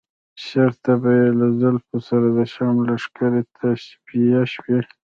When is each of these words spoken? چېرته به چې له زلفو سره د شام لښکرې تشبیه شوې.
چېرته 0.45 0.91
به 1.01 1.11
چې 1.21 1.29
له 1.39 1.47
زلفو 1.61 1.97
سره 2.07 2.27
د 2.37 2.39
شام 2.53 2.75
لښکرې 2.87 3.41
تشبیه 3.57 4.41
شوې. 4.53 4.79